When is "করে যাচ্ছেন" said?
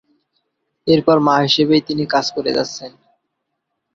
2.35-2.91